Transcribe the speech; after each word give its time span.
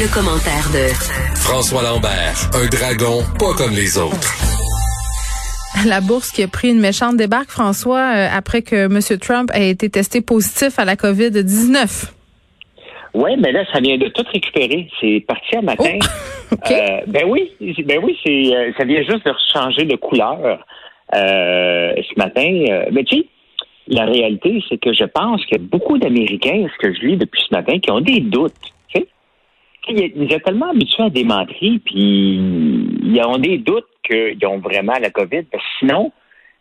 Le 0.00 0.06
commentaire 0.14 0.70
de 0.70 0.86
François 1.34 1.82
Lambert, 1.82 2.38
un 2.54 2.68
dragon 2.70 3.18
pas 3.36 3.52
comme 3.58 3.74
les 3.74 3.98
autres. 3.98 4.30
La 5.88 6.00
bourse 6.00 6.30
qui 6.30 6.44
a 6.44 6.46
pris 6.46 6.70
une 6.70 6.78
méchante 6.78 7.16
débarque, 7.16 7.50
François, 7.50 8.14
euh, 8.14 8.28
après 8.32 8.62
que 8.62 8.86
M. 8.86 9.00
Trump 9.18 9.50
ait 9.54 9.70
été 9.70 9.90
testé 9.90 10.20
positif 10.20 10.78
à 10.78 10.84
la 10.84 10.94
COVID-19. 10.94 12.12
Oui, 13.14 13.30
mais 13.40 13.50
là, 13.50 13.64
ça 13.72 13.80
vient 13.80 13.98
de 13.98 14.06
tout 14.06 14.22
récupérer. 14.32 14.88
C'est 15.00 15.24
parti 15.26 15.56
un 15.56 15.62
matin. 15.62 15.98
Oh. 16.00 16.06
Euh, 16.70 17.00
ben 17.06 17.24
oui, 17.26 17.52
ben 17.84 18.00
oui, 18.02 18.16
c'est 18.24 18.56
euh, 18.56 18.72
ça 18.78 18.84
vient 18.84 19.02
juste 19.02 19.26
de 19.26 19.32
changer 19.52 19.84
de 19.84 19.96
couleur 19.96 20.38
euh, 21.14 21.92
ce 21.94 22.18
matin. 22.18 22.64
Euh, 22.70 22.86
mais 22.90 23.04
tu 23.04 23.16
sais, 23.16 23.26
la 23.88 24.06
réalité, 24.06 24.62
c'est 24.68 24.78
que 24.78 24.94
je 24.94 25.04
pense 25.04 25.44
qu'il 25.44 25.58
y 25.58 25.60
a 25.60 25.64
beaucoup 25.64 25.98
d'Américains, 25.98 26.66
ce 26.72 26.86
que 26.86 26.94
je 26.94 27.00
lis 27.06 27.16
depuis 27.18 27.42
ce 27.46 27.54
matin, 27.54 27.78
qui 27.80 27.90
ont 27.90 28.00
des 28.00 28.20
doutes. 28.20 28.54
Ils 29.90 30.30
sont 30.30 30.38
tellement 30.40 30.70
habitués 30.70 31.04
à 31.04 31.10
des 31.10 31.24
menteries, 31.24 31.78
puis 31.80 32.36
ils 33.02 33.22
ont 33.24 33.38
des 33.38 33.58
doutes 33.58 33.86
qu'ils 34.04 34.46
ont 34.46 34.58
vraiment 34.58 34.94
la 35.00 35.10
COVID. 35.10 35.42
Parce 35.50 35.62
que 35.62 35.70
sinon, 35.80 36.12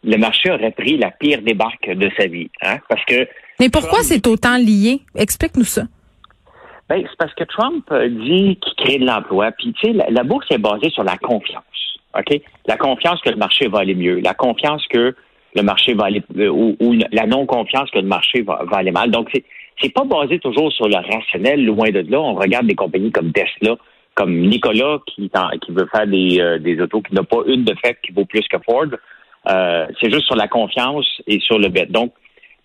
le 0.04 0.18
marché 0.18 0.52
aurait 0.52 0.72
pris 0.72 0.98
la 0.98 1.12
pire 1.12 1.42
débarque 1.42 1.90
de 1.90 2.10
sa 2.18 2.28
vie. 2.28 2.50
Hein? 2.62 2.78
Parce 2.90 3.04
que 3.06 3.28
Mais 3.60 3.70
pourquoi 3.70 4.00
c'est 4.04 4.26
autant 4.28 4.58
lié? 4.58 5.02
Explique-nous 5.16 5.64
ça. 5.64 5.84
Ben, 6.90 7.04
c'est 7.04 7.18
parce 7.18 7.34
que 7.34 7.44
Trump 7.44 7.84
euh, 7.92 8.08
dit 8.08 8.58
qu'il 8.62 8.74
crée 8.78 8.98
de 8.98 9.06
l'emploi. 9.06 9.52
Puis, 9.52 9.74
tu 9.74 9.88
sais, 9.88 9.94
la, 9.94 10.10
la 10.10 10.24
bourse 10.24 10.48
est 10.52 10.58
basée 10.58 10.90
sur 10.90 11.04
la 11.04 11.18
confiance. 11.18 11.64
OK? 12.18 12.42
La 12.66 12.78
confiance 12.78 13.20
que 13.22 13.30
le 13.30 13.36
marché 13.36 13.68
va 13.68 13.80
aller 13.80 13.96
mieux. 13.96 14.20
La 14.20 14.34
confiance 14.34 14.86
que 14.88 15.14
le 15.56 15.64
marché 15.64 15.94
va 15.94 16.06
aller, 16.06 16.24
euh, 16.38 16.48
ou, 16.48 16.78
ou 16.80 16.96
la 17.12 17.26
non-confiance 17.26 17.90
que 17.92 18.00
le 18.00 18.08
marché 18.08 18.42
va, 18.42 18.62
va 18.70 18.78
aller 18.78 18.92
mal. 18.92 19.12
Donc, 19.12 19.30
c'est, 19.34 19.44
c'est 19.82 19.94
pas 19.94 20.04
basé 20.04 20.40
toujours 20.40 20.72
sur 20.72 20.88
le 20.88 20.96
rationnel, 20.96 21.66
loin 21.66 21.90
de 21.90 22.06
là. 22.10 22.20
On 22.20 22.36
regarde 22.36 22.68
des 22.68 22.76
compagnies 22.76 23.12
comme 23.12 23.32
Tesla, 23.32 23.76
comme 24.16 24.40
Nicolas, 24.40 25.00
qui, 25.08 25.30
qui 25.62 25.72
veut 25.72 25.88
faire 25.92 26.08
des, 26.08 26.40
euh, 26.40 26.60
des 26.60 26.80
autos 26.82 27.02
qui 27.02 27.14
n'a 27.14 27.24
pas 27.24 27.42
une 27.46 27.64
de 27.64 27.76
fait 27.84 27.98
qui 28.04 28.12
vaut 28.12 28.26
plus 28.26 28.48
que 28.48 28.58
Ford. 28.66 28.88
Euh, 29.50 29.88
c'est 30.00 30.12
juste 30.12 30.26
sur 30.26 30.36
la 30.36 30.48
confiance 30.48 31.06
et 31.28 31.40
sur 31.40 31.60
le 31.60 31.70
bet. 31.70 31.86
Donc, 31.86 32.12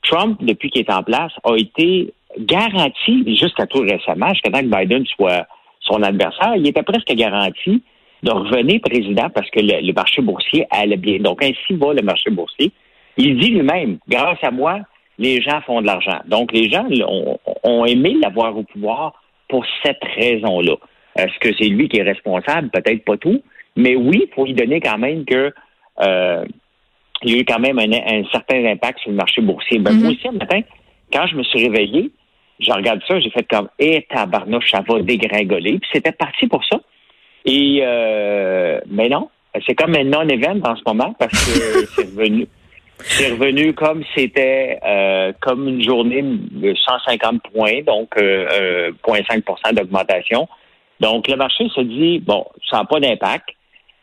Trump, 0.02 0.38
depuis 0.42 0.70
qu'il 0.70 0.80
est 0.80 0.92
en 0.92 1.02
place, 1.02 1.32
a 1.44 1.54
été 1.56 2.12
garanti, 2.38 3.36
jusqu'à 3.38 3.66
tout 3.66 3.80
récemment, 3.80 4.30
jusqu'à 4.30 4.50
temps 4.50 4.60
que 4.60 4.76
Biden 4.84 5.06
soit 5.06 5.46
son 5.80 6.02
adversaire, 6.02 6.54
il 6.56 6.66
était 6.66 6.82
presque 6.82 7.12
garanti 7.14 7.82
de 8.22 8.30
revenir 8.30 8.80
président 8.80 9.28
parce 9.30 9.50
que 9.50 9.60
le, 9.60 9.86
le 9.86 9.92
marché 9.92 10.22
boursier 10.22 10.66
allait 10.70 10.96
bien. 10.96 11.18
Donc, 11.18 11.42
ainsi 11.42 11.74
va 11.74 11.92
le 11.92 12.02
marché 12.02 12.30
boursier. 12.30 12.72
Il 13.16 13.38
dit 13.38 13.50
lui-même, 13.50 13.98
grâce 14.08 14.42
à 14.42 14.50
moi, 14.50 14.80
les 15.22 15.40
gens 15.40 15.60
font 15.62 15.80
de 15.80 15.86
l'argent. 15.86 16.18
Donc, 16.26 16.52
les 16.52 16.68
gens 16.68 16.84
ont, 17.06 17.38
ont 17.62 17.84
aimé 17.84 18.16
l'avoir 18.20 18.56
au 18.56 18.64
pouvoir 18.64 19.22
pour 19.48 19.64
cette 19.84 20.02
raison-là. 20.16 20.74
Est-ce 21.16 21.38
que 21.38 21.54
c'est 21.56 21.68
lui 21.68 21.88
qui 21.88 21.98
est 21.98 22.02
responsable? 22.02 22.70
Peut-être 22.70 23.04
pas 23.04 23.16
tout. 23.16 23.40
Mais 23.76 23.94
oui, 23.94 24.24
il 24.28 24.34
faut 24.34 24.44
lui 24.44 24.54
donner 24.54 24.80
quand 24.80 24.98
même 24.98 25.24
que 25.24 25.52
euh, 26.00 26.44
il 27.22 27.30
y 27.30 27.34
a 27.36 27.40
eu 27.40 27.44
quand 27.44 27.60
même 27.60 27.78
un, 27.78 27.92
un 27.92 28.24
certain 28.32 28.64
impact 28.64 28.98
sur 28.98 29.10
le 29.10 29.16
marché 29.16 29.40
boursier. 29.40 29.78
Ben, 29.78 29.94
Moi 29.94 30.10
aussi, 30.10 30.26
un 30.26 30.32
matin, 30.32 30.60
quand 31.12 31.26
je 31.28 31.36
me 31.36 31.44
suis 31.44 31.68
réveillé, 31.68 32.10
je 32.58 32.72
regarde 32.72 33.00
ça, 33.06 33.20
j'ai 33.20 33.30
fait 33.30 33.46
comme 33.48 33.68
Eh 33.78 34.04
tabarnouche, 34.10 34.70
ça 34.72 34.82
va 34.86 35.00
dégringoler. 35.00 35.78
Puis 35.78 35.90
c'était 35.92 36.12
parti 36.12 36.48
pour 36.48 36.64
ça. 36.64 36.80
Et 37.44 37.80
euh, 37.82 38.80
mais 38.88 39.08
non, 39.08 39.28
c'est 39.66 39.74
comme 39.74 39.94
un 39.94 40.04
non-event 40.04 40.60
en 40.64 40.74
ce 40.74 40.82
moment 40.86 41.14
parce 41.18 41.32
que 41.32 41.86
c'est 41.94 42.06
revenu. 42.06 42.48
C'est 43.04 43.32
revenu 43.32 43.74
comme 43.74 44.04
c'était 44.14 44.78
euh, 44.84 45.32
comme 45.40 45.68
une 45.68 45.82
journée 45.82 46.22
de 46.22 46.74
150 46.74 47.42
points, 47.52 47.82
donc 47.82 48.16
euh, 48.16 48.46
euh, 48.52 48.92
0,5% 49.06 49.74
d'augmentation. 49.74 50.48
Donc 51.00 51.28
le 51.28 51.36
marché 51.36 51.68
se 51.74 51.80
dit 51.80 52.20
bon, 52.20 52.46
ça 52.70 52.78
n'a 52.78 52.84
pas 52.84 53.00
d'impact. 53.00 53.48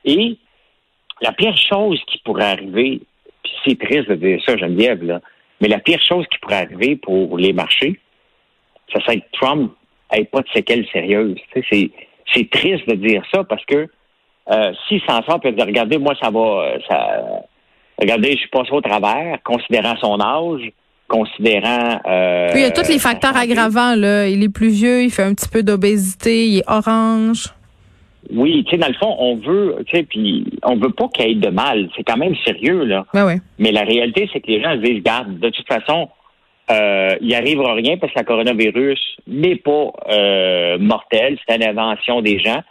Et 0.06 0.38
la 1.22 1.32
pire 1.32 1.58
chose 1.58 2.02
qui 2.08 2.20
pourrait 2.20 2.52
arriver, 2.52 3.02
c'est 3.66 3.80
triste 3.80 4.10
de 4.10 4.16
dire 4.16 4.42
ça, 4.46 4.58
Geneviève, 4.58 5.04
là, 5.04 5.22
mais 5.62 5.68
la 5.68 5.80
pire 5.80 6.02
chose 6.02 6.26
qui 6.32 6.40
pourrait 6.40 6.64
arriver 6.64 6.96
pour 6.96 7.38
les 7.38 7.54
marchés, 7.54 8.00
ça 8.94 9.02
serait 9.02 9.20
que 9.20 9.26
Trump 9.34 9.74
n'ait 10.12 10.26
pas 10.26 10.42
de 10.42 10.50
séquelles 10.54 10.88
sérieuses. 10.92 11.38
C'est, 11.54 12.50
triste 12.52 12.88
de 12.88 12.96
dire 12.96 13.24
ça 13.34 13.44
parce 13.44 13.64
que 13.66 13.88
euh, 14.52 14.74
s'il 14.88 15.02
s'en 15.02 15.22
sort, 15.24 15.40
peut 15.40 15.52
dire, 15.52 15.66
regardez, 15.66 15.98
moi, 15.98 16.14
ça 16.22 16.30
va, 16.30 16.40
euh, 16.40 16.80
ça, 16.88 17.24
regardez, 18.00 18.32
je 18.32 18.38
suis 18.38 18.50
passé 18.50 18.72
au 18.72 18.82
travers, 18.82 19.38
considérant 19.44 19.96
son 19.98 20.20
âge, 20.20 20.72
considérant... 21.08 22.00
Euh, 22.08 22.50
Puis 22.52 22.62
il 22.62 22.64
y 22.64 22.66
a 22.66 22.72
tous 22.72 22.88
les 22.88 23.00
facteurs 23.00 23.36
aggravants. 23.36 23.96
Là. 23.96 24.28
Il 24.28 24.44
est 24.44 24.54
plus 24.54 24.70
vieux, 24.70 25.04
il 25.04 25.10
fait 25.10 25.24
un 25.24 25.34
petit 25.34 25.50
peu 25.50 25.64
d'obésité, 25.64 26.48
il 26.48 26.58
est 26.60 26.70
orange. 26.70 27.48
Oui, 28.32 28.64
tu 28.66 28.72
sais, 28.72 28.78
dans 28.78 28.88
le 28.88 28.94
fond, 28.94 29.16
on 29.18 29.38
veut, 29.38 29.78
tu 29.88 29.98
sais, 29.98 30.04
puis 30.04 30.46
on 30.64 30.76
veut 30.76 30.92
pas 30.92 31.08
qu'il 31.08 31.28
y 31.28 31.32
ait 31.32 31.36
de 31.36 31.50
mal. 31.50 31.90
C'est 31.96 32.04
quand 32.04 32.18
même 32.18 32.36
sérieux, 32.46 32.84
là. 32.84 33.06
Ben 33.14 33.26
ouais. 33.26 33.40
Mais 33.58 33.72
la 33.72 33.82
réalité, 33.82 34.30
c'est 34.32 34.42
que 34.42 34.48
les 34.48 34.62
gens 34.62 34.74
se 34.74 34.78
disent, 34.78 34.98
regarde, 34.98 35.40
de 35.40 35.50
toute 35.50 35.68
façon, 35.68 36.10
euh, 36.70 37.16
il 37.22 37.34
arrivera 37.34 37.74
rien 37.74 37.98
parce 37.98 38.14
que 38.14 38.20
le 38.20 38.26
coronavirus 38.26 39.00
n'est 39.26 39.56
pas 39.56 39.92
euh, 40.12 40.78
mortel, 40.78 41.40
c'est 41.48 41.56
une 41.56 41.64
invention 41.64 42.22
des 42.22 42.40
gens. 42.40 42.62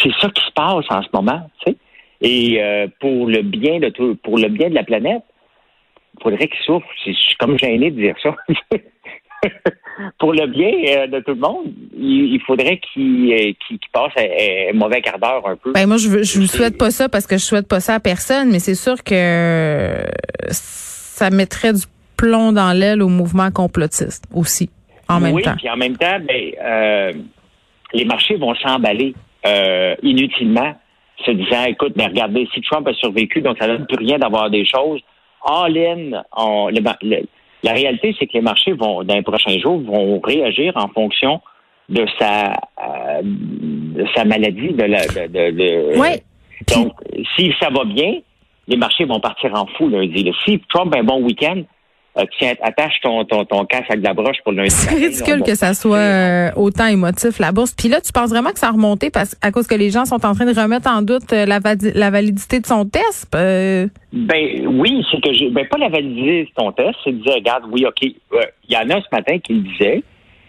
C'est 0.00 0.12
ça 0.20 0.28
qui 0.28 0.44
se 0.44 0.52
passe 0.52 0.84
en 0.88 1.02
ce 1.02 1.08
moment, 1.12 1.48
tu 1.64 1.72
sais. 1.72 1.76
Et 2.20 2.62
euh, 2.62 2.86
pour 3.00 3.26
le 3.26 3.42
bien 3.42 3.80
de 3.80 3.88
tout, 3.88 4.16
pour 4.22 4.38
le 4.38 4.48
bien 4.48 4.70
de 4.70 4.74
la 4.74 4.84
planète, 4.84 5.22
il 6.18 6.22
faudrait 6.22 6.48
qu'il 6.48 6.64
souffre. 6.64 6.86
Je 7.06 7.12
suis 7.12 7.36
comme 7.36 7.58
gêné 7.58 7.90
de 7.90 8.00
dire 8.00 8.16
ça. 8.22 8.34
pour 10.18 10.32
le 10.32 10.46
bien 10.46 10.72
euh, 10.96 11.06
de 11.06 11.20
tout 11.20 11.32
le 11.32 11.40
monde, 11.40 11.72
il, 11.96 12.40
faudrait 12.46 12.78
qu'il 12.78 13.32
euh, 13.32 13.52
qu'il 13.66 13.78
passe 13.92 14.12
un, 14.16 14.72
mauvais 14.74 15.02
quart 15.02 15.18
d'heure 15.18 15.46
un 15.46 15.56
peu. 15.56 15.72
Ben 15.72 15.86
moi, 15.86 15.96
je 15.96 16.08
veux- 16.08 16.22
je 16.22 16.40
vous 16.40 16.46
souhaite 16.46 16.78
pas 16.78 16.90
ça 16.90 17.08
parce 17.08 17.26
que 17.26 17.36
je 17.36 17.44
souhaite 17.44 17.68
pas 17.68 17.80
ça 17.80 17.94
à 17.94 18.00
personne, 18.00 18.50
mais 18.50 18.58
c'est 18.58 18.74
sûr 18.74 19.02
que 19.04 20.04
ça 20.50 21.30
mettrait 21.30 21.72
du 21.72 21.84
plomb 22.16 22.52
dans 22.52 22.72
l'aile 22.72 23.02
au 23.02 23.08
mouvement 23.08 23.50
complotiste 23.50 24.24
aussi, 24.32 24.70
en 25.08 25.20
même 25.20 25.34
oui, 25.34 25.42
temps. 25.42 25.56
puis 25.56 25.68
en 25.68 25.76
même 25.76 25.96
temps, 25.96 26.18
ben, 26.20 26.52
euh, 26.62 27.12
les 27.92 28.04
marchés 28.04 28.36
vont 28.36 28.54
s'emballer 28.54 29.14
euh, 29.46 29.94
inutilement, 30.02 30.74
se 31.24 31.30
disant, 31.30 31.64
écoute, 31.66 31.92
mais 31.96 32.06
regardez, 32.06 32.48
si 32.52 32.60
Trump 32.62 32.86
a 32.88 32.94
survécu, 32.94 33.40
donc 33.40 33.56
ça 33.58 33.66
ne 33.68 33.76
donne 33.76 33.86
plus 33.86 34.04
rien 34.04 34.18
d'avoir 34.18 34.50
des 34.50 34.64
choses. 34.66 35.00
All 35.46 35.76
in, 35.76 36.22
on- 36.36 36.68
le 36.68 36.80
ma- 36.80 36.96
le- 37.02 37.26
la 37.62 37.72
réalité, 37.72 38.14
c'est 38.18 38.26
que 38.26 38.32
les 38.34 38.40
marchés 38.40 38.72
vont, 38.72 39.04
dans 39.04 39.14
les 39.14 39.22
prochains 39.22 39.58
jours, 39.58 39.78
vont 39.80 40.20
réagir 40.20 40.72
en 40.76 40.88
fonction 40.88 41.40
de 41.88 42.04
sa, 42.18 42.52
euh, 42.52 43.20
de 43.22 44.06
sa 44.14 44.24
maladie, 44.24 44.72
de 44.72 44.84
la, 44.84 45.06
de, 45.06 45.50
de- 45.50 45.98
Ouais. 45.98 46.22
Donc, 46.74 46.92
si 47.36 47.52
ça 47.60 47.68
va 47.70 47.84
bien, 47.84 48.14
les 48.68 48.76
marchés 48.76 49.04
vont 49.04 49.20
partir 49.20 49.52
en 49.54 49.66
fou 49.66 49.88
lundi. 49.88 50.30
Si 50.46 50.58
Trump 50.72 50.94
a 50.94 50.98
un 51.00 51.04
bon 51.04 51.22
week-end, 51.22 51.62
euh, 52.16 52.24
tiens, 52.38 52.54
attache 52.62 52.94
ton, 53.02 53.24
ton, 53.24 53.44
ton 53.44 53.64
casque 53.64 53.90
avec 53.90 54.00
de 54.00 54.06
la 54.06 54.14
broche 54.14 54.36
pour 54.44 54.52
lundi. 54.52 54.70
C'est 54.70 54.94
ridicule 54.94 55.42
que 55.42 55.54
ça 55.54 55.74
soit 55.74 55.96
euh, 55.98 56.50
autant 56.56 56.86
émotif, 56.86 57.38
la 57.38 57.52
bourse. 57.52 57.72
Puis 57.72 57.88
là, 57.88 58.00
tu 58.00 58.12
penses 58.12 58.30
vraiment 58.30 58.50
que 58.50 58.58
ça 58.58 58.68
a 58.68 58.72
remonté 58.72 59.10
parce, 59.10 59.36
à 59.42 59.50
cause 59.50 59.66
que 59.66 59.74
les 59.74 59.90
gens 59.90 60.04
sont 60.04 60.24
en 60.24 60.34
train 60.34 60.46
de 60.46 60.58
remettre 60.58 60.88
en 60.90 61.02
doute 61.02 61.32
euh, 61.32 61.46
la, 61.46 61.60
la 61.94 62.10
validité 62.10 62.60
de 62.60 62.66
son 62.66 62.84
test? 62.84 63.34
Euh, 63.34 63.88
Ben 64.12 64.66
oui, 64.66 65.04
c'est 65.10 65.20
que 65.20 65.32
j'ai 65.32 65.50
ben 65.50 65.66
pas 65.66 65.78
la 65.78 65.88
valider 65.88 66.48
ton 66.56 66.70
test, 66.72 66.94
c'est 67.02 67.12
de 67.12 67.22
dire 67.22 67.34
regarde, 67.34 67.64
oui, 67.70 67.84
ok, 67.86 68.10
euh, 68.34 68.42
il 68.68 68.74
y 68.74 68.76
en 68.76 68.88
a 68.90 69.00
ce 69.00 69.08
matin 69.12 69.38
qui 69.38 69.54
le 69.54 69.60
disait, 69.60 70.02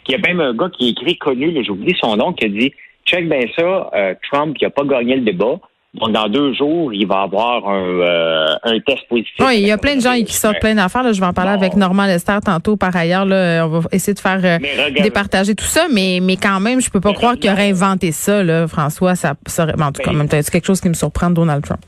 qu'il 0.03 0.15
y 0.15 0.21
a 0.23 0.27
même 0.27 0.39
un 0.39 0.53
gars 0.53 0.69
qui 0.69 0.89
est 0.89 0.91
écrit 0.91 1.17
connu, 1.17 1.51
là, 1.51 1.61
j'ai 1.63 1.71
oublié 1.71 1.95
son 1.99 2.15
nom, 2.15 2.33
qui 2.33 2.45
a 2.45 2.49
dit 2.49 2.71
check 3.07 3.27
bien 3.27 3.41
ça, 3.57 3.89
euh, 3.95 4.13
Trump 4.31 4.55
il 4.59 4.65
a 4.65 4.69
pas 4.69 4.83
gagné 4.83 5.15
le 5.15 5.21
débat, 5.21 5.59
donc 5.99 6.11
dans 6.11 6.27
deux 6.27 6.53
jours 6.53 6.93
il 6.93 7.07
va 7.07 7.21
avoir 7.21 7.67
un, 7.67 7.83
euh, 7.83 8.55
un 8.63 8.79
test 8.79 9.07
positif. 9.07 9.33
Oui, 9.39 9.59
il 9.59 9.67
y 9.67 9.71
a 9.71 9.77
plein 9.77 9.95
de 9.95 10.01
gens 10.01 10.13
qui 10.15 10.33
sortent 10.33 10.59
plein 10.59 10.75
d'affaires. 10.75 11.11
Je 11.13 11.19
vais 11.19 11.25
en 11.25 11.33
parler 11.33 11.51
Bon. 11.51 11.57
avec 11.57 11.75
Normand 11.75 12.05
Lester 12.05 12.37
tantôt. 12.45 12.75
Par 12.77 12.95
ailleurs, 12.95 13.25
là, 13.25 13.65
on 13.65 13.79
va 13.79 13.89
essayer 13.91 14.13
de 14.13 14.19
faire 14.19 14.39
euh, 14.43 14.57
départager 15.01 15.55
tout 15.55 15.65
ça, 15.65 15.87
mais 15.91 16.19
mais 16.21 16.35
quand 16.37 16.59
même, 16.59 16.81
je 16.81 16.89
peux 16.89 17.01
pas 17.01 17.13
croire 17.13 17.35
qu'il 17.37 17.49
aurait 17.51 17.69
inventé 17.69 18.11
ça, 18.11 18.43
là, 18.43 18.67
François. 18.67 19.15
Ça, 19.15 19.33
ça 19.45 19.63
en 19.63 19.91
tout 19.91 20.01
cas, 20.01 20.09
en 20.09 20.13
Ben- 20.13 20.17
même 20.19 20.29
temps, 20.29 20.37
c'est 20.41 20.51
quelque 20.51 20.65
chose 20.67 20.81
qui 20.81 20.89
me 20.89 20.93
surprend 20.93 21.29
de 21.29 21.35
Donald 21.35 21.63
Trump? 21.63 21.81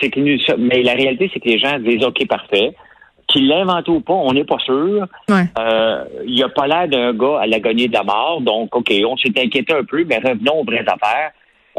C'est 0.00 0.10
que 0.10 0.20
nous- 0.20 0.38
mais 0.58 0.82
la 0.82 0.92
réalité, 0.94 1.30
c'est 1.32 1.40
que 1.40 1.48
les 1.48 1.58
gens 1.58 1.78
disent 1.78 2.04
OK, 2.04 2.26
parfait. 2.28 2.72
Qu'il 3.28 3.48
l'invente 3.48 3.88
ou 3.88 4.00
pas, 4.00 4.12
on 4.12 4.32
n'est 4.32 4.44
pas 4.44 4.58
sûr. 4.64 5.06
Ouais. 5.30 5.44
Euh, 5.58 6.04
il 6.26 6.38
n'a 6.40 6.48
pas 6.50 6.66
l'air 6.66 6.86
d'un 6.88 7.12
gars 7.14 7.40
à 7.40 7.46
l'agonie 7.46 7.88
de 7.88 7.92
la 7.94 8.02
mort. 8.02 8.40
Donc, 8.42 8.74
OK, 8.76 8.92
on 9.06 9.16
s'est 9.16 9.32
inquiété 9.38 9.72
un 9.72 9.84
peu, 9.84 10.04
mais 10.04 10.18
revenons 10.18 10.60
aux 10.60 10.64
vraies 10.64 10.84
affaires. 10.86 11.30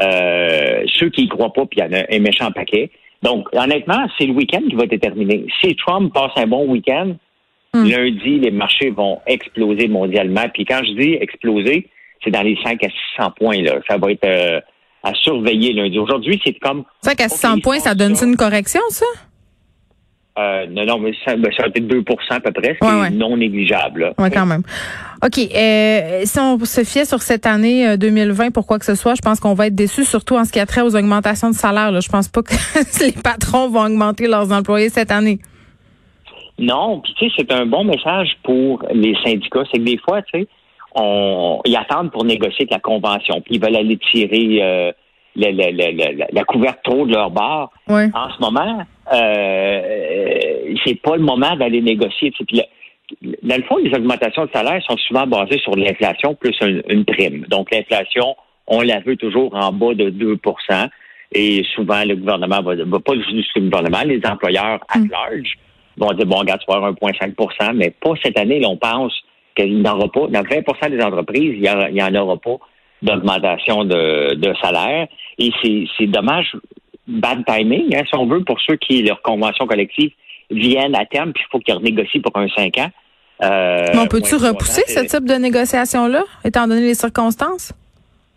Euh, 0.02 0.84
ceux 0.98 1.08
qui 1.10 1.22
y 1.24 1.28
croient 1.28 1.52
pas, 1.52 1.66
puis 1.66 1.80
il 1.80 1.84
y 1.84 1.86
en 1.86 1.92
a 1.92 2.04
un 2.10 2.18
méchant 2.18 2.50
paquet. 2.50 2.90
Donc, 3.22 3.48
honnêtement, 3.52 4.06
c'est 4.18 4.26
le 4.26 4.32
week-end 4.32 4.60
qui 4.68 4.74
va 4.74 4.86
déterminer. 4.86 5.46
Si 5.62 5.74
Trump 5.76 6.12
passe 6.12 6.32
un 6.36 6.46
bon 6.46 6.66
week-end, 6.68 7.14
Hmm. 7.74 7.88
lundi, 7.88 8.38
les 8.38 8.52
marchés 8.52 8.90
vont 8.90 9.20
exploser 9.26 9.88
mondialement. 9.88 10.44
Puis 10.54 10.64
quand 10.64 10.80
je 10.84 10.92
dis 10.92 11.14
exploser, 11.14 11.88
c'est 12.22 12.30
dans 12.30 12.42
les 12.42 12.56
5 12.62 12.80
à 12.84 12.88
600 13.16 13.32
points. 13.36 13.62
Là. 13.62 13.80
Ça 13.88 13.98
va 13.98 14.12
être 14.12 14.24
euh, 14.24 14.60
à 15.02 15.12
surveiller 15.14 15.72
lundi. 15.72 15.98
Aujourd'hui, 15.98 16.40
c'est 16.44 16.56
comme... 16.60 16.84
5 17.02 17.20
à 17.20 17.28
600 17.28 17.54
OK, 17.56 17.62
points, 17.64 17.78
ça 17.80 17.96
donne 17.96 18.14
une 18.22 18.36
correction, 18.36 18.80
ça? 18.90 19.06
Euh, 20.36 20.66
non, 20.68 20.84
non, 20.84 20.98
mais 20.98 21.12
ça, 21.24 21.36
ben, 21.36 21.52
ça 21.56 21.62
va 21.62 21.68
être 21.68 21.86
2 21.86 22.02
à 22.30 22.40
peu 22.40 22.50
près, 22.50 22.76
ce 22.80 22.84
Ouais, 22.84 23.00
ouais. 23.02 23.10
non 23.10 23.36
négligeable. 23.36 24.14
Oui, 24.18 24.30
quand 24.32 24.46
même. 24.46 24.62
OK. 25.24 25.38
Euh, 25.38 26.22
si 26.24 26.38
on 26.40 26.58
se 26.64 26.82
fiait 26.82 27.04
sur 27.04 27.22
cette 27.22 27.46
année 27.46 27.86
euh, 27.86 27.96
2020 27.96 28.50
pour 28.50 28.66
quoi 28.66 28.80
que 28.80 28.84
ce 28.84 28.96
soit, 28.96 29.14
je 29.14 29.22
pense 29.22 29.38
qu'on 29.38 29.54
va 29.54 29.68
être 29.68 29.76
déçus, 29.76 30.04
surtout 30.04 30.34
en 30.34 30.44
ce 30.44 30.50
qui 30.50 30.58
a 30.58 30.66
trait 30.66 30.80
aux 30.80 30.96
augmentations 30.96 31.50
de 31.50 31.54
salaire. 31.54 31.92
Là. 31.92 32.00
Je 32.00 32.08
pense 32.08 32.26
pas 32.26 32.42
que 32.42 32.54
les 33.04 33.12
patrons 33.12 33.68
vont 33.68 33.84
augmenter 33.84 34.26
leurs 34.26 34.50
employés 34.50 34.88
cette 34.88 35.12
année. 35.12 35.38
Non, 36.58 37.00
puis 37.00 37.14
tu 37.16 37.26
sais, 37.26 37.32
c'est 37.38 37.52
un 37.52 37.66
bon 37.66 37.84
message 37.84 38.36
pour 38.42 38.84
les 38.92 39.14
syndicats. 39.24 39.62
C'est 39.72 39.78
que 39.78 39.84
des 39.84 39.98
fois, 39.98 40.20
tu 40.22 40.40
sais, 40.40 40.48
on, 40.96 41.60
ils 41.64 41.76
attendent 41.76 42.10
pour 42.10 42.24
négocier 42.24 42.62
avec 42.62 42.70
la 42.70 42.80
convention, 42.80 43.40
puis 43.40 43.56
ils 43.56 43.60
veulent 43.64 43.76
aller 43.76 43.98
tirer 44.10 44.62
euh, 44.62 44.92
la, 45.36 45.50
la, 45.52 45.70
la, 45.70 46.26
la, 46.30 46.44
couverte 46.44 46.78
trop 46.84 47.06
de 47.06 47.12
leur 47.12 47.30
bar. 47.30 47.70
Oui. 47.88 48.04
En 48.14 48.30
ce 48.30 48.40
moment, 48.40 48.82
euh, 49.12 50.74
c'est 50.84 51.00
pas 51.00 51.16
le 51.16 51.22
moment 51.22 51.56
d'aller 51.56 51.80
négocier. 51.80 52.30
tu 52.30 52.38
sais. 52.38 52.44
Puis 52.44 52.56
le- 53.22 53.36
dans 53.42 53.56
le 53.56 53.62
fond, 53.64 53.76
les 53.76 53.92
augmentations 53.94 54.46
de 54.46 54.50
salaire 54.52 54.82
sont 54.88 54.96
souvent 54.96 55.26
basées 55.26 55.58
sur 55.58 55.76
l'inflation 55.76 56.34
plus 56.34 56.56
une, 56.62 56.82
une 56.88 57.04
prime. 57.04 57.44
Donc 57.48 57.70
l'inflation, 57.70 58.34
on 58.66 58.80
la 58.80 59.00
veut 59.00 59.16
toujours 59.16 59.54
en 59.54 59.72
bas 59.72 59.94
de 59.94 60.10
2 60.10 60.38
et 61.32 61.64
souvent 61.74 62.04
le 62.04 62.16
gouvernement 62.16 62.62
va, 62.62 62.74
va 62.76 63.00
pas 63.00 63.14
juste 63.14 63.50
le 63.56 63.62
gouvernement, 63.62 64.02
les 64.04 64.20
employeurs 64.24 64.80
à 64.88 64.98
large 64.98 65.58
vont 65.96 66.12
dire 66.12 66.26
bon, 66.26 66.36
regarde, 66.36 66.60
tu 66.60 66.66
vas 66.68 66.76
avoir 66.76 66.92
1,5 66.92 67.72
mais 67.74 67.90
pas 67.90 68.14
cette 68.22 68.38
année. 68.38 68.60
Là, 68.60 68.68
on 68.68 68.76
pense 68.76 69.12
qu'il 69.54 69.80
n'y 69.80 69.88
en 69.88 69.96
aura 69.96 70.08
pas. 70.08 70.26
Dans 70.28 70.42
20% 70.42 70.90
des 70.90 71.02
entreprises, 71.02 71.54
il 71.56 71.92
n'y 71.92 72.02
en 72.02 72.14
aura 72.14 72.36
pas 72.36 72.56
d'augmentation 73.02 73.84
de, 73.84 74.34
de 74.34 74.54
salaire. 74.62 75.06
Et 75.38 75.50
c'est 75.98 76.06
dommage, 76.06 76.52
bad 77.06 77.44
timing, 77.46 77.94
hein, 77.94 78.02
si 78.08 78.14
on 78.16 78.26
veut, 78.26 78.42
pour 78.44 78.60
ceux 78.60 78.76
qui, 78.76 79.02
leur 79.02 79.20
convention 79.22 79.66
collective, 79.66 80.10
viennent 80.50 80.94
à 80.94 81.04
terme, 81.06 81.32
puis 81.32 81.42
il 81.46 81.50
faut 81.50 81.58
qu'ils 81.58 81.74
renégocient 81.74 82.20
pour 82.22 82.36
un 82.36 82.48
5 82.48 82.78
ans. 82.78 82.90
Euh, 83.42 83.86
Mais 83.92 83.98
on 84.00 84.06
peut-tu 84.06 84.36
repousser 84.36 84.82
ans, 84.82 84.84
ce 85.02 85.16
type 85.16 85.24
de 85.26 85.34
négociation-là, 85.34 86.22
étant 86.44 86.66
donné 86.68 86.82
les 86.82 86.94
circonstances? 86.94 87.72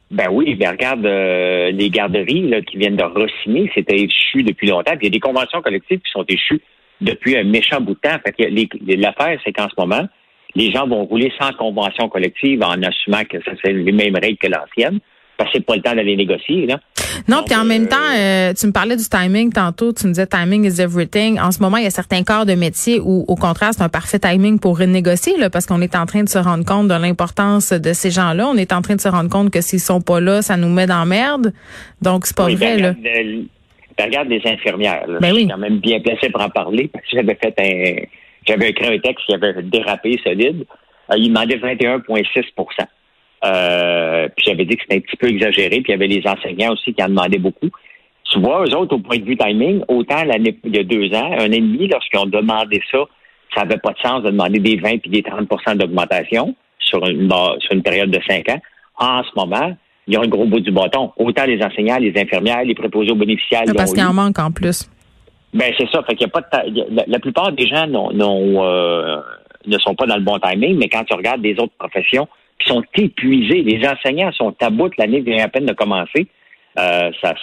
Ben 0.10 0.28
oui, 0.32 0.56
ben 0.56 0.72
regarde 0.72 1.06
euh, 1.06 1.70
les 1.72 1.90
garderies 1.90 2.48
là, 2.50 2.62
qui 2.62 2.78
viennent 2.78 2.96
de 2.96 3.04
re-signer, 3.04 3.70
c'était 3.76 3.98
échu 3.98 4.42
depuis 4.42 4.68
longtemps. 4.68 4.92
Puis 4.98 5.02
il 5.02 5.06
y 5.06 5.08
a 5.08 5.12
des 5.12 5.20
conventions 5.20 5.62
collectives 5.62 6.00
qui 6.00 6.12
sont 6.12 6.24
échues 6.30 6.62
depuis 7.02 7.38
un 7.38 7.44
méchant 7.44 7.82
bout 7.82 7.94
de 7.94 8.00
temps. 8.00 8.18
Fait 8.26 8.32
que 8.32 8.44
les- 8.50 8.70
les- 8.86 8.96
l'affaire, 8.96 9.38
c'est 9.44 9.52
qu'en 9.52 9.68
ce 9.68 9.74
moment, 9.78 10.08
les 10.56 10.72
gens 10.72 10.88
vont 10.88 11.06
rouler 11.06 11.32
sans 11.40 11.52
convention 11.54 12.10
collective 12.10 12.62
en 12.64 12.82
assumant 12.82 13.24
que 13.30 13.38
ça 13.44 13.52
c'est 13.64 13.74
les 13.74 13.92
mêmes 13.92 14.16
règles 14.16 14.38
que 14.38 14.48
l'ancienne. 14.48 15.00
Parce 15.38 15.52
que 15.52 15.60
c'est 15.60 15.66
pas 15.68 15.76
le 15.76 15.84
temps 15.84 15.94
d'aller 15.94 16.16
négocier, 16.16 16.66
là. 16.66 16.80
Non, 17.28 17.44
puis 17.46 17.56
en 17.56 17.64
même 17.64 17.84
euh, 17.84 17.88
temps, 17.88 18.16
euh, 18.18 18.54
tu 18.60 18.66
me 18.66 18.72
parlais 18.72 18.96
du 18.96 19.04
timing 19.08 19.54
tantôt, 19.54 19.94
tu 19.94 20.08
me 20.08 20.12
disais 20.14 20.26
timing 20.26 20.66
is 20.66 20.82
everything. 20.82 21.40
En 21.40 21.52
ce 21.52 21.60
moment, 21.62 21.78
il 21.78 21.84
y 21.84 21.86
a 21.86 21.92
certains 21.92 22.24
corps 22.24 22.48
de 22.48 22.56
métier 22.56 23.00
où, 23.00 23.24
au 23.28 23.36
contraire, 23.36 23.70
c'est 23.72 23.84
un 23.84 23.90
parfait 23.90 24.18
timing 24.18 24.60
pour 24.60 24.80
renégocier, 24.80 25.38
là, 25.38 25.52
parce 25.52 25.68
qu'on 25.68 25.80
est 25.84 25.96
en 25.96 26.08
train 26.08 26.24
de 26.24 26.30
se 26.30 26.40
rendre 26.40 26.66
compte 26.66 26.88
de 26.88 26.96
l'importance 26.96 27.72
de 27.72 27.94
ces 27.94 28.10
gens-là. 28.10 28.48
On 28.48 28.56
est 28.58 28.74
en 28.74 28.82
train 28.82 28.96
de 28.96 29.00
se 29.02 29.10
rendre 29.10 29.30
compte 29.30 29.52
que 29.52 29.62
s'ils 29.62 29.80
sont 29.80 30.02
pas 30.02 30.20
là, 30.20 30.42
ça 30.42 30.58
nous 30.58 30.70
met 30.70 30.88
dans 30.88 31.06
merde. 31.06 31.54
Donc, 32.02 32.26
c'est 32.26 32.36
pas 32.36 32.46
Oui, 32.46 32.56
vrai, 32.56 32.78
ben, 32.78 32.82
là. 32.82 32.90
regarde, 32.98 33.06
euh, 33.28 33.42
ben, 33.96 34.06
regarde 34.06 34.30
les 34.30 34.42
infirmières. 34.44 35.06
Là. 35.08 35.20
Ben 35.20 35.30
Je 35.30 35.34
oui. 35.36 35.40
suis 35.42 35.50
quand 35.50 35.58
même 35.60 35.78
bien 35.78 36.00
placé 36.00 36.30
pour 36.32 36.42
en 36.42 36.50
parler 36.50 36.90
parce 36.92 37.06
que 37.06 37.16
j'avais 37.16 37.36
fait 37.36 37.54
un 37.60 38.06
j'avais 38.48 38.70
écrit 38.70 38.88
un 38.88 39.00
texte 39.00 39.26
qui 39.26 39.34
avait 39.34 39.62
dérapé 39.64 40.20
solide. 40.24 40.66
Euh, 41.12 41.18
il 41.18 41.30
demandait 41.30 41.58
21,6% 41.58 42.86
euh, 43.46 44.28
Puis 44.36 44.46
j'avais 44.46 44.66
dit 44.66 44.76
que 44.76 44.82
c'était 44.84 44.96
un 44.98 45.00
petit 45.00 45.18
peu 45.18 45.28
exagéré. 45.28 45.82
Puis 45.82 45.86
il 45.90 45.92
y 45.92 45.94
avait 45.94 46.08
les 46.08 46.24
enseignants 46.28 46.74
aussi 46.74 46.94
qui 46.94 47.04
en 47.04 47.10
demandaient 47.10 47.38
beaucoup. 47.38 47.70
Tu 48.32 48.40
vois, 48.40 48.64
eux 48.66 48.76
autres, 48.76 48.96
au 48.96 49.00
point 49.00 49.18
de 49.18 49.24
vue 49.26 49.38
timing, 49.38 49.84
autant 49.88 50.24
l'année 50.24 50.58
il 50.66 50.76
y 50.76 50.80
a 50.80 50.84
deux 50.84 51.08
ans, 51.14 51.32
un 51.40 51.48
an 51.48 51.52
et 51.52 51.62
demi, 51.62 51.88
lorsqu'ils 51.88 52.20
ont 52.20 52.26
demandé 52.26 52.82
ça, 52.92 53.00
ça 53.56 53.64
n'avait 53.64 53.78
pas 53.78 53.94
de 53.94 54.00
sens 54.00 54.24
de 54.24 54.32
demander 54.32 54.60
des 54.60 54.76
20 54.76 54.98
puis 54.98 55.10
des 55.10 55.22
30% 55.22 55.78
d'augmentation 55.78 56.54
sur 56.80 57.06
une, 57.08 57.28
base- 57.28 57.60
sur 57.60 57.72
une 57.74 57.84
période 57.84 58.12
de 58.12 58.20
cinq 58.28 58.50
ans. 58.50 58.60
En 59.00 59.24
ce 59.24 59.30
moment, 59.36 59.74
ils 60.08 60.18
ont 60.18 60.24
un 60.24 60.28
gros 60.28 60.46
bout 60.46 60.60
du 60.60 60.72
bâton. 60.72 61.12
Autant 61.18 61.46
les 61.46 61.62
enseignants, 61.64 61.98
les 61.98 62.14
infirmières, 62.18 62.64
les 62.64 62.76
préposés 62.76 63.12
aux 63.12 63.16
bénéficiaires. 63.16 63.64
ils 63.66 63.74
Parce 63.74 63.92
l'ont 63.92 63.96
qu'il 63.96 64.06
en 64.06 64.14
manque 64.14 64.40
en 64.40 64.52
plus. 64.52 64.90
Ben 65.54 65.72
c'est 65.78 65.90
ça. 65.90 66.04
Fait 66.04 66.16
qu'il 66.16 66.28
y 66.28 66.30
a 66.30 66.42
pas 66.42 66.42
de 66.42 66.96
la, 66.96 67.04
la 67.08 67.20
plupart 67.20 67.52
des 67.52 67.68
gens 67.68 67.88
n'ont- 67.88 68.12
n'ont, 68.12 68.64
euh, 68.66 69.18
ne 69.66 69.78
sont 69.80 69.96
pas 69.96 70.06
dans 70.06 70.18
le 70.18 70.22
bon 70.24 70.38
timing, 70.40 70.78
mais 70.78 70.90
quand 70.90 71.04
tu 71.04 71.14
regardes 71.14 71.42
des 71.42 71.54
autres 71.60 71.74
professions 71.80 72.28
qui 72.60 72.70
sont 72.70 72.84
épuisées, 72.96 73.62
les 73.64 73.88
enseignants 73.88 74.32
sont 74.34 74.54
à 74.62 74.70
bout, 74.70 74.92
l'année 74.98 75.22
vient 75.22 75.44
à 75.46 75.48
peine 75.48 75.66
de 75.66 75.74
commencer. 75.74 76.28
Euh, 76.78 77.12
ça, 77.22 77.34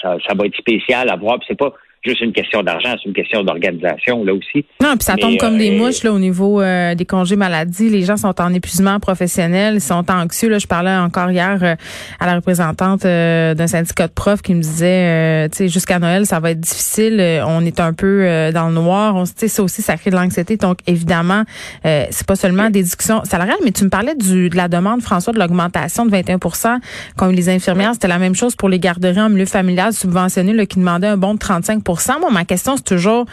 ça, 0.00 0.16
ça 0.26 0.34
va 0.34 0.46
être 0.46 0.56
spécial 0.56 1.08
à 1.08 1.16
voir. 1.16 1.38
Puis 1.38 1.46
C'est 1.48 1.58
pas 1.58 1.72
juste 2.04 2.20
une 2.20 2.32
question 2.32 2.62
d'argent, 2.62 2.94
c'est 3.00 3.08
une 3.08 3.14
question 3.14 3.42
d'organisation 3.42 4.24
là 4.24 4.34
aussi. 4.34 4.64
Non, 4.82 4.96
puis 4.96 5.04
ça 5.04 5.14
Mais, 5.16 5.22
tombe 5.22 5.36
comme 5.38 5.54
euh, 5.54 5.58
des 5.58 5.70
mouches 5.70 6.02
là 6.02 6.12
au 6.12 6.18
niveau 6.18 6.60
euh, 6.60 6.94
des 6.94 7.04
congés 7.04 7.36
maladie. 7.36 7.88
Les 7.88 8.02
gens 8.02 8.16
sont 8.16 8.40
en 8.40 8.52
épuisement 8.52 8.98
professionnel, 9.00 9.74
ils 9.74 9.80
sont 9.80 10.10
anxieux. 10.10 10.48
Là, 10.48 10.58
je 10.58 10.66
parlais 10.66 10.94
encore 10.94 11.30
hier 11.30 11.58
euh, 11.62 11.74
à 12.20 12.26
la 12.26 12.34
représentante 12.34 13.04
euh, 13.04 13.54
d'un 13.54 13.66
syndicat 13.66 14.08
de 14.08 14.12
profs 14.12 14.42
qui 14.42 14.54
me 14.54 14.62
disait, 14.62 14.86
euh, 14.86 15.48
tu 15.48 15.58
sais, 15.58 15.68
jusqu'à 15.68 15.98
Noël, 15.98 16.26
ça 16.26 16.40
va 16.40 16.50
être 16.50 16.60
difficile. 16.60 17.18
Euh, 17.20 17.44
on 17.46 17.64
est 17.64 17.80
un 17.80 17.92
peu 17.92 18.22
euh, 18.22 18.52
dans 18.52 18.68
le 18.68 18.74
noir. 18.74 19.16
On, 19.16 19.24
tu 19.24 19.32
sais, 19.36 19.48
ça 19.48 19.62
aussi, 19.62 19.82
ça 19.82 19.96
crée 19.96 20.10
de 20.10 20.16
l'anxiété. 20.16 20.56
Donc, 20.56 20.78
évidemment, 20.86 21.44
euh, 21.86 22.04
c'est 22.10 22.26
pas 22.26 22.36
seulement 22.36 22.70
des 22.70 22.82
discussions 22.82 23.24
salariales, 23.24 23.58
mais 23.64 23.72
tu 23.72 23.84
me 23.84 23.90
parlais 23.90 24.14
du, 24.14 24.48
de 24.48 24.56
la 24.56 24.68
demande, 24.68 25.02
François, 25.02 25.32
de 25.32 25.38
l'augmentation 25.38 26.06
de 26.06 26.10
21 26.10 26.38
comme 27.16 27.32
les 27.32 27.48
infirmières. 27.48 27.92
C'était 27.94 28.08
la 28.08 28.18
même 28.18 28.34
chose 28.34 28.56
pour 28.56 28.68
les 28.68 28.78
garderies 28.78 29.20
en 29.20 29.28
milieu 29.28 29.46
familial 29.46 29.92
subventionnées 29.92 30.52
là, 30.52 30.66
qui 30.66 30.78
demandaient 30.78 31.06
un 31.06 31.16
bon 31.16 31.34
de 31.34 31.38
35 31.38 31.82
Moi, 32.20 32.30
ma 32.30 32.44
question, 32.44 32.76
c'est 32.76 32.84
toujours 32.84 33.26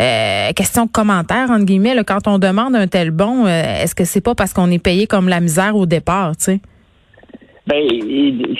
euh, 0.00 0.52
question 0.52 0.86
commentaire, 0.86 1.50
entre 1.50 1.64
guillemets. 1.64 1.94
là, 1.94 2.04
quand 2.04 2.26
on 2.28 2.38
demande 2.38 2.74
un 2.76 2.86
tel 2.86 3.10
bon, 3.10 3.46
euh, 3.46 3.82
est-ce 3.82 3.94
que 3.94 4.04
c'est 4.04 4.20
pas 4.20 4.34
parce 4.34 4.52
qu'on 4.52 4.70
est 4.70 4.82
payé 4.82 5.06
comme 5.06 5.28
la 5.28 5.40
misère 5.40 5.76
au 5.76 5.86
départ, 5.86 6.36
tu 6.36 6.44
sais? 6.44 6.60
Ben, 7.66 7.82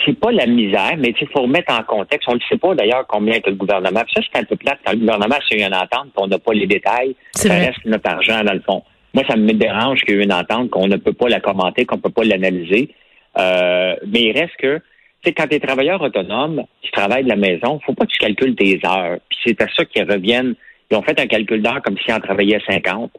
c'est 0.05 0.19
pas 0.19 0.31
la 0.31 0.45
misère, 0.45 0.95
mais 0.97 1.13
il 1.19 1.27
faut 1.29 1.43
remettre 1.43 1.73
en 1.73 1.81
contexte. 1.83 2.27
On 2.27 2.35
ne 2.35 2.39
sait 2.49 2.57
pas 2.57 2.75
d'ailleurs 2.75 3.05
combien 3.07 3.39
que 3.39 3.49
le 3.49 3.55
gouvernement. 3.55 4.01
Puis 4.01 4.13
ça, 4.15 4.21
c'est 4.21 4.39
un 4.39 4.43
peu 4.43 4.57
plate 4.57 4.79
quand 4.85 4.91
le 4.91 4.99
gouvernement 4.99 5.37
c'est 5.49 5.57
une 5.57 5.73
entente, 5.73 6.11
puis 6.13 6.17
on 6.17 6.27
n'a 6.27 6.37
pas 6.39 6.53
les 6.53 6.67
détails. 6.67 7.15
Ça 7.31 7.47
vrai. 7.47 7.67
reste 7.67 7.85
notre 7.85 8.09
argent 8.09 8.43
dans 8.43 8.53
le 8.53 8.59
fond. 8.59 8.83
Moi, 9.13 9.23
ça 9.27 9.37
me 9.37 9.53
dérange 9.53 10.01
qu'il 10.01 10.17
y 10.17 10.19
ait 10.19 10.23
une 10.23 10.33
entente, 10.33 10.69
qu'on 10.69 10.87
ne 10.87 10.97
peut 10.97 11.13
pas 11.13 11.29
la 11.29 11.39
commenter, 11.39 11.85
qu'on 11.85 11.95
ne 11.95 12.01
peut 12.01 12.09
pas 12.09 12.25
l'analyser. 12.25 12.93
Euh, 13.37 13.95
mais 14.07 14.23
il 14.23 14.31
reste 14.37 14.55
que, 14.59 14.81
sais, 15.25 15.33
quand 15.33 15.47
tu 15.47 15.55
es 15.55 15.59
travailleur 15.59 16.01
autonome, 16.01 16.63
tu 16.81 16.91
travailles 16.91 17.23
de 17.23 17.29
la 17.29 17.35
maison, 17.35 17.79
faut 17.85 17.93
pas 17.93 18.05
que 18.05 18.11
tu 18.11 18.17
calcules 18.19 18.55
tes 18.55 18.79
heures. 18.85 19.17
Puis 19.29 19.37
c'est 19.45 19.61
à 19.61 19.67
ça 19.75 19.85
qu'ils 19.85 20.03
reviennent. 20.09 20.55
Ils 20.89 20.97
ont 20.97 21.01
fait 21.01 21.19
un 21.19 21.27
calcul 21.27 21.61
d'heures 21.61 21.81
comme 21.81 21.97
si 21.97 22.11
en 22.13 22.19
travaillait 22.19 22.59
50. 22.69 23.11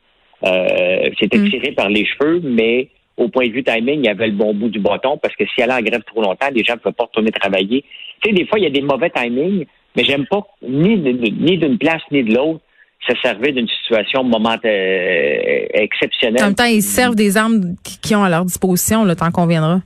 Euh, 0.45 1.11
C'était 1.19 1.39
Mm. 1.39 1.51
tiré 1.51 1.73
par 1.73 1.89
les 1.89 2.07
cheveux, 2.07 2.41
mais 2.43 2.89
au 3.17 3.29
point 3.29 3.47
de 3.49 3.53
vue 3.53 3.65
timing, 3.65 4.01
il 4.01 4.07
y 4.07 4.09
avait 4.09 4.29
le 4.29 4.33
bon 4.33 4.55
bout 4.55 4.69
du 4.69 4.79
bâton 4.79 5.19
parce 5.19 5.35
que 5.35 5.45
si 5.47 5.61
elle 5.61 5.73
en 5.73 5.81
grève 5.81 6.03
trop 6.07 6.23
longtemps, 6.23 6.47
les 6.55 6.63
gens 6.65 6.75
ne 6.75 6.79
peuvent 6.79 6.93
pas 6.93 7.05
retourner 7.05 7.33
travailler. 7.33 7.85
Tu 8.23 8.31
sais, 8.31 8.35
des 8.35 8.47
fois, 8.47 8.59
il 8.59 8.63
y 8.63 8.67
a 8.67 8.71
des 8.71 8.81
mauvais 8.83 9.11
timings, 9.11 9.67
mais 9.97 10.05
j'aime 10.05 10.27
pas 10.27 10.47
ni 10.63 10.97
ni 10.97 11.59
d'une 11.59 11.79
place 11.79 12.03
ni 12.13 12.23
de 12.23 12.35
l'autre 12.35 12.61
se 13.09 13.15
servir 13.23 13.53
d'une 13.55 13.69
situation 13.69 14.25
moment 14.25 14.57
euh, 14.65 15.67
exceptionnelle. 15.73 16.43
En 16.43 16.47
même 16.47 16.55
temps, 16.55 16.65
ils 16.65 16.83
servent 16.83 17.15
des 17.15 17.37
armes 17.37 17.75
qui, 17.85 17.99
qui 18.01 18.15
ont 18.15 18.25
à 18.25 18.29
leur 18.29 18.45
disposition, 18.45 19.05
le 19.05 19.15
temps 19.15 19.31
qu'on 19.31 19.47
viendra. 19.47 19.81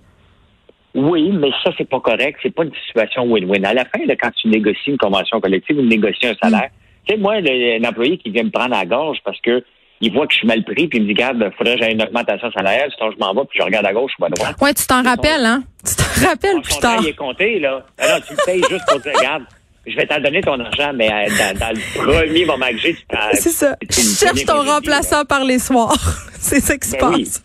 Oui, 0.95 1.31
mais 1.33 1.51
ça, 1.65 1.71
c'est 1.79 1.89
pas 1.89 2.01
correct. 2.01 2.39
C'est 2.43 2.55
pas 2.55 2.65
une 2.65 2.73
situation 2.87 3.25
win-win. 3.27 3.65
À 3.65 3.75
la 3.75 3.85
fin, 3.85 4.05
là, 4.07 4.15
quand 4.17 4.31
tu 4.33 4.49
négocies 4.49 4.91
une 4.91 4.99
convention 4.99 5.41
collective 5.41 5.79
ou 5.79 5.83
négocies 5.83 6.27
un 6.27 6.35
salaire, 6.43 6.69
tu 7.07 7.15
sais, 7.15 7.21
moi, 7.21 7.35
un 7.37 7.85
employé 7.89 8.19
qui 8.19 8.31
vient 8.31 8.45
me 8.45 8.51
prendre 8.51 8.75
à 8.75 8.81
la 8.81 8.85
gorge 8.87 9.19
parce 9.25 9.41
que 9.41 9.65
il 10.05 10.13
voit 10.13 10.27
que 10.27 10.33
je 10.33 10.39
suis 10.39 10.49
mal 10.49 10.65
pris, 10.65 10.89
puis 10.89 10.99
il 10.99 11.03
me 11.03 11.07
dit, 11.07 11.15
garde, 11.15 11.39
il 11.39 11.57
faudrait 11.57 11.77
que 11.77 11.85
j'aie 11.85 11.93
une 11.93 12.03
augmentation 12.03 12.51
salariale, 12.51 12.91
sinon 12.99 13.13
je 13.13 13.19
m'en 13.19 13.33
vais, 13.35 13.43
puis 13.49 13.61
je 13.61 13.65
regarde 13.65 13.87
à 13.87 13.93
gauche, 13.93 14.11
vois 14.19 14.27
à 14.27 14.31
droite. 14.31 14.57
Ouais, 14.61 14.75
tu 14.75 14.85
t'en 14.85 15.01
rappelles, 15.01 15.47
hein? 15.47 15.63
Tu 15.87 15.95
t'en 15.95 16.29
rappelles 16.29 16.61
plus 16.61 16.73
tard. 16.81 16.95
travail 16.95 17.09
est 17.11 17.17
compté, 17.17 17.61
là. 17.61 17.87
Alors, 17.99 18.21
tu 18.27 18.33
le 18.33 18.45
payes 18.45 18.63
juste 18.69 18.83
pour 18.89 18.99
dire, 18.99 19.13
regarde, 19.17 19.45
je 19.87 19.95
vais 19.97 20.05
t'en 20.07 20.21
donner 20.21 20.41
ton 20.41 20.59
argent, 20.59 20.91
mais 20.93 21.09
euh, 21.09 21.29
dans, 21.39 21.57
dans 21.57 21.71
le 21.71 22.01
premier 22.25 22.45
moment 22.45 22.67
que 22.67 22.79
j'ai, 22.79 22.95
tu 22.95 23.03
C'est 23.35 23.51
ça. 23.51 23.77
tu 23.89 24.01
Cherche 24.01 24.45
ton 24.45 24.65
remplaçant 24.65 25.25
par 25.25 25.45
les 25.45 25.61
soirs. 25.61 25.95
C'est 26.33 26.61
ça 26.61 26.77
qui 26.77 26.89
se 26.89 26.97
Ben 26.97 27.09
oui. 27.15 27.23
passe. 27.23 27.43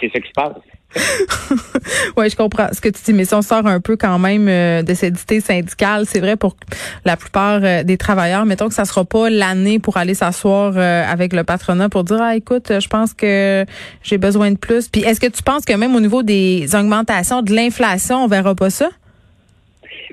C'est 0.00 0.10
ça 0.10 0.20
qui 0.20 0.28
se 0.28 0.32
passe. 0.34 0.52
Oui, 2.16 2.30
je 2.30 2.36
comprends 2.36 2.68
ce 2.72 2.80
que 2.80 2.88
tu 2.88 3.02
dis, 3.04 3.12
mais 3.12 3.24
si 3.24 3.34
on 3.34 3.42
sort 3.42 3.66
un 3.66 3.80
peu 3.80 3.96
quand 3.96 4.18
même 4.18 4.48
euh, 4.48 4.82
de 4.82 4.94
cette 4.94 5.20
idée 5.22 5.40
syndicale, 5.40 6.04
c'est 6.06 6.20
vrai 6.20 6.36
pour 6.36 6.56
la 7.04 7.16
plupart 7.16 7.60
euh, 7.62 7.82
des 7.82 7.96
travailleurs, 7.96 8.44
mettons 8.46 8.68
que 8.68 8.74
ça 8.74 8.84
sera 8.84 9.04
pas 9.04 9.30
l'année 9.30 9.78
pour 9.78 9.96
aller 9.96 10.14
s'asseoir 10.14 10.74
euh, 10.76 11.04
avec 11.04 11.32
le 11.32 11.44
patronat 11.44 11.88
pour 11.88 12.04
dire, 12.04 12.18
ah, 12.20 12.36
écoute, 12.36 12.72
je 12.80 12.88
pense 12.88 13.14
que 13.14 13.64
j'ai 14.02 14.18
besoin 14.18 14.50
de 14.50 14.58
plus. 14.58 14.88
Puis 14.88 15.02
est-ce 15.02 15.20
que 15.20 15.30
tu 15.30 15.42
penses 15.42 15.64
que 15.64 15.74
même 15.74 15.94
au 15.94 16.00
niveau 16.00 16.22
des 16.22 16.74
augmentations 16.74 17.42
de 17.42 17.52
l'inflation, 17.52 18.24
on 18.24 18.28
verra 18.28 18.54
pas 18.54 18.70
ça? 18.70 18.88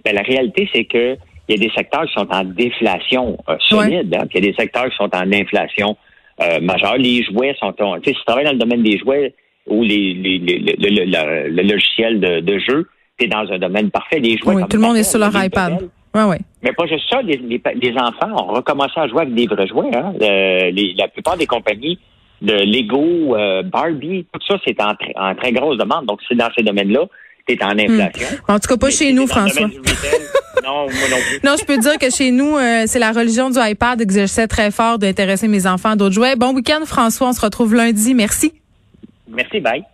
Bien, 0.03 0.13
la 0.13 0.21
réalité, 0.21 0.69
c'est 0.73 0.85
que 0.85 1.17
il 1.47 1.61
y 1.61 1.63
a 1.63 1.67
des 1.67 1.73
secteurs 1.75 2.05
qui 2.07 2.13
sont 2.13 2.27
en 2.31 2.43
déflation 2.43 3.37
solide, 3.69 4.15
hein, 4.15 4.25
puis 4.27 4.39
il 4.39 4.45
y 4.45 4.47
a 4.47 4.51
des 4.51 4.57
secteurs 4.57 4.89
qui 4.89 4.95
sont 4.95 5.09
en 5.13 5.31
inflation 5.31 5.95
majeure. 6.59 6.97
Les 6.97 7.23
jouets 7.23 7.55
sont, 7.59 7.71
tu 7.71 7.83
sais, 7.83 8.11
si 8.11 8.13
tu 8.13 8.25
travailles 8.25 8.45
dans 8.45 8.51
le 8.51 8.57
domaine 8.57 8.81
des 8.81 8.97
jouets, 8.97 9.35
ou 9.67 9.83
les, 9.83 10.13
les, 10.13 10.37
les, 10.39 10.59
le, 10.59 11.49
le, 11.49 11.61
logiciel 11.63 12.19
de, 12.19 12.39
de 12.39 12.59
jeu, 12.59 12.87
tu 13.17 13.25
es 13.25 13.27
dans 13.27 13.45
un 13.51 13.57
domaine 13.57 13.89
parfait. 13.91 14.19
Les 14.19 14.37
jouets, 14.37 14.55
oui, 14.55 14.63
tout 14.69 14.77
le 14.77 14.83
monde 14.83 14.97
est 14.97 15.03
sur 15.03 15.19
leur 15.19 15.31
iPad. 15.43 15.79
Ouais, 16.13 16.23
ouais. 16.23 16.39
Mais 16.63 16.71
pas 16.71 16.85
juste 16.85 17.05
ça, 17.09 17.21
les, 17.21 17.37
les, 17.37 17.93
enfants 17.97 18.31
ont 18.31 18.53
recommencé 18.53 18.93
à 18.95 19.07
jouer 19.07 19.23
avec 19.23 19.33
des 19.33 19.47
vrais 19.47 19.67
jouets. 19.67 19.93
Hein. 19.93 20.13
Euh, 20.21 20.71
la 20.97 21.07
plupart 21.09 21.35
des 21.35 21.45
compagnies 21.45 21.99
de 22.41 22.53
Lego, 22.53 23.35
euh, 23.35 23.63
Barbie, 23.63 24.25
tout 24.31 24.39
ça, 24.47 24.55
c'est 24.65 24.79
en, 24.81 24.93
en, 25.15 25.35
très 25.35 25.51
grosse 25.51 25.77
demande. 25.77 26.05
Donc, 26.05 26.19
c'est 26.27 26.35
dans 26.35 26.49
ces 26.57 26.63
domaines-là. 26.63 27.01
Tu 27.47 27.53
es 27.53 27.63
en 27.63 27.77
inflation. 27.77 28.37
En 28.47 28.59
tout 28.59 28.67
cas, 28.67 28.77
pas 28.77 28.89
chez 28.89 29.11
nous, 29.13 29.27
François. 29.27 29.67
non, 30.63 30.85
moi 30.85 31.09
non 31.11 31.17
plus. 31.17 31.39
non, 31.43 31.55
je 31.59 31.65
peux 31.65 31.77
dire 31.77 31.97
que 31.99 32.09
chez 32.09 32.31
nous, 32.31 32.55
euh, 32.57 32.83
c'est 32.87 32.97
la 32.97 33.11
religion 33.11 33.49
du 33.49 33.59
iPad 33.59 34.03
que 34.03 34.11
j'essaie 34.11 34.47
très 34.47 34.71
fort 34.71 34.97
d'intéresser 34.97 35.47
mes 35.47 35.67
enfants 35.67 35.91
à 35.91 35.95
d'autres 35.95 36.15
jouets. 36.15 36.35
Bon 36.35 36.53
week-end, 36.53 36.85
François. 36.85 37.27
On 37.27 37.33
se 37.33 37.41
retrouve 37.41 37.75
lundi. 37.75 38.15
Merci. 38.15 38.53
Merci, 39.27 39.59
bye. 39.61 39.85